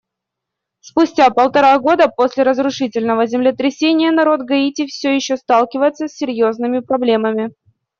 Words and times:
Спустя 0.79 1.29
полтора 1.29 1.77
года 1.77 2.07
после 2.07 2.41
разрушительного 2.41 3.27
землетрясения 3.27 4.09
народ 4.09 4.41
Гаити 4.41 4.87
все 4.87 5.13
еще 5.13 5.37
сталкивается 5.37 6.07
с 6.07 6.13
серьезными 6.15 6.79
проблемами. 6.79 7.51